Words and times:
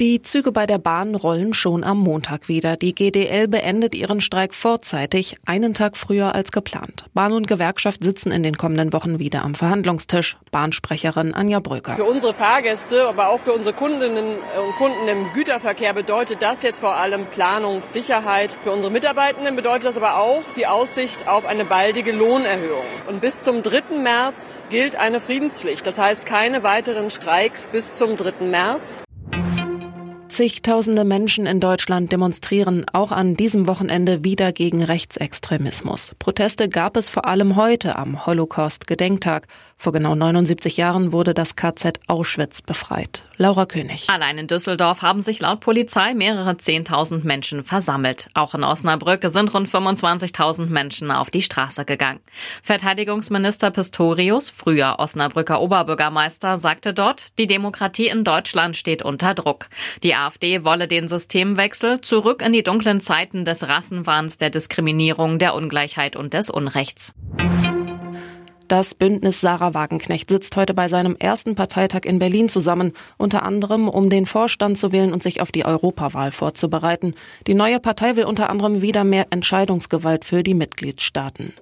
Die 0.00 0.22
Züge 0.22 0.52
bei 0.52 0.64
der 0.64 0.78
Bahn 0.78 1.16
rollen 1.16 1.54
schon 1.54 1.82
am 1.82 1.98
Montag 1.98 2.46
wieder. 2.46 2.76
Die 2.76 2.94
GDL 2.94 3.48
beendet 3.48 3.96
ihren 3.96 4.20
Streik 4.20 4.54
vorzeitig, 4.54 5.34
einen 5.44 5.74
Tag 5.74 5.96
früher 5.96 6.36
als 6.36 6.52
geplant. 6.52 7.06
Bahn 7.14 7.32
und 7.32 7.48
Gewerkschaft 7.48 8.04
sitzen 8.04 8.30
in 8.30 8.44
den 8.44 8.56
kommenden 8.56 8.92
Wochen 8.92 9.18
wieder 9.18 9.42
am 9.42 9.56
Verhandlungstisch. 9.56 10.36
Bahnsprecherin 10.52 11.34
Anja 11.34 11.58
Bröker. 11.58 11.96
Für 11.96 12.04
unsere 12.04 12.32
Fahrgäste, 12.32 13.08
aber 13.08 13.28
auch 13.30 13.40
für 13.40 13.52
unsere 13.52 13.74
Kundinnen 13.74 14.36
und 14.36 14.76
Kunden 14.76 15.08
im 15.08 15.32
Güterverkehr 15.32 15.94
bedeutet 15.94 16.42
das 16.42 16.62
jetzt 16.62 16.78
vor 16.78 16.94
allem 16.94 17.26
Planungssicherheit. 17.26 18.56
Für 18.62 18.70
unsere 18.70 18.92
Mitarbeitenden 18.92 19.56
bedeutet 19.56 19.86
das 19.86 19.96
aber 19.96 20.18
auch 20.18 20.44
die 20.54 20.68
Aussicht 20.68 21.26
auf 21.26 21.44
eine 21.44 21.64
baldige 21.64 22.12
Lohnerhöhung. 22.12 22.86
Und 23.08 23.20
bis 23.20 23.42
zum 23.42 23.64
3. 23.64 23.96
März 24.00 24.62
gilt 24.70 24.94
eine 24.94 25.18
Friedenspflicht. 25.18 25.84
Das 25.84 25.98
heißt 25.98 26.24
keine 26.24 26.62
weiteren 26.62 27.10
Streiks 27.10 27.68
bis 27.72 27.96
zum 27.96 28.16
3. 28.16 28.44
März. 28.46 29.02
Zigtausende 30.38 31.02
Menschen 31.02 31.46
in 31.46 31.58
Deutschland 31.58 32.12
demonstrieren 32.12 32.86
auch 32.92 33.10
an 33.10 33.34
diesem 33.34 33.66
Wochenende 33.66 34.22
wieder 34.22 34.52
gegen 34.52 34.84
Rechtsextremismus. 34.84 36.14
Proteste 36.20 36.68
gab 36.68 36.96
es 36.96 37.08
vor 37.08 37.26
allem 37.26 37.56
heute 37.56 37.96
am 37.96 38.24
Holocaust-Gedenktag. 38.24 39.48
Vor 39.76 39.92
genau 39.92 40.14
79 40.14 40.76
Jahren 40.76 41.10
wurde 41.10 41.34
das 41.34 41.56
KZ 41.56 41.98
Auschwitz 42.06 42.62
befreit. 42.62 43.24
Laura 43.36 43.66
König. 43.66 44.10
Allein 44.10 44.38
in 44.38 44.48
Düsseldorf 44.48 45.02
haben 45.02 45.22
sich 45.22 45.40
laut 45.40 45.60
Polizei 45.60 46.14
mehrere 46.14 46.50
10.000 46.50 47.24
Menschen 47.24 47.62
versammelt. 47.62 48.28
Auch 48.34 48.54
in 48.56 48.64
Osnabrück 48.64 49.24
sind 49.26 49.54
rund 49.54 49.68
25.000 49.68 50.66
Menschen 50.66 51.12
auf 51.12 51.30
die 51.30 51.42
Straße 51.42 51.84
gegangen. 51.84 52.18
Verteidigungsminister 52.64 53.70
Pistorius, 53.70 54.50
früher 54.50 54.96
Osnabrücker 54.98 55.60
Oberbürgermeister, 55.60 56.58
sagte 56.58 56.92
dort, 56.92 57.38
die 57.38 57.46
Demokratie 57.46 58.08
in 58.08 58.24
Deutschland 58.24 58.76
steht 58.76 59.02
unter 59.02 59.34
Druck. 59.34 59.68
Die 60.02 60.16
AfD 60.28 60.62
wolle 60.62 60.88
den 60.88 61.08
Systemwechsel 61.08 62.02
zurück 62.02 62.42
in 62.44 62.52
die 62.52 62.62
dunklen 62.62 63.00
Zeiten 63.00 63.46
des 63.46 63.66
Rassenwahns, 63.66 64.36
der 64.36 64.50
Diskriminierung, 64.50 65.38
der 65.38 65.54
Ungleichheit 65.54 66.16
und 66.16 66.34
des 66.34 66.50
Unrechts. 66.50 67.14
Das 68.68 68.94
Bündnis 68.94 69.40
Sarah 69.40 69.72
Wagenknecht 69.72 70.28
sitzt 70.28 70.54
heute 70.56 70.74
bei 70.74 70.88
seinem 70.88 71.16
ersten 71.16 71.54
Parteitag 71.54 72.02
in 72.04 72.18
Berlin 72.18 72.50
zusammen, 72.50 72.92
unter 73.16 73.42
anderem 73.42 73.88
um 73.88 74.10
den 74.10 74.26
Vorstand 74.26 74.76
zu 74.76 74.92
wählen 74.92 75.14
und 75.14 75.22
sich 75.22 75.40
auf 75.40 75.50
die 75.50 75.64
Europawahl 75.64 76.30
vorzubereiten. 76.30 77.14
Die 77.46 77.54
neue 77.54 77.80
Partei 77.80 78.16
will 78.16 78.24
unter 78.24 78.50
anderem 78.50 78.82
wieder 78.82 79.04
mehr 79.04 79.28
Entscheidungsgewalt 79.30 80.26
für 80.26 80.42
die 80.42 80.52
Mitgliedstaaten. 80.52 81.54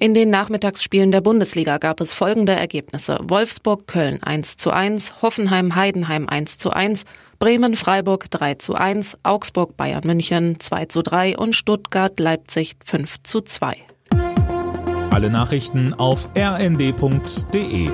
In 0.00 0.14
den 0.14 0.30
Nachmittagsspielen 0.30 1.10
der 1.10 1.20
Bundesliga 1.20 1.78
gab 1.78 2.00
es 2.00 2.14
folgende 2.14 2.52
Ergebnisse. 2.52 3.18
Wolfsburg-Köln 3.20 4.22
1 4.22 4.56
zu 4.56 4.70
1, 4.70 5.22
Hoffenheim-Heidenheim 5.22 6.28
1 6.28 6.56
zu 6.56 6.70
1, 6.70 7.04
Bremen-Freiburg 7.40 8.30
3 8.30 8.54
zu 8.54 8.74
1, 8.74 9.18
Augsburg-Bayern-München 9.24 10.60
2 10.60 10.84
zu 10.86 11.02
3 11.02 11.36
und 11.36 11.56
Stuttgart-Leipzig 11.56 12.76
5 12.84 13.24
zu 13.24 13.40
2. 13.40 13.76
Alle 15.10 15.30
Nachrichten 15.30 15.94
auf 15.94 16.28
rnd.de 16.36 17.88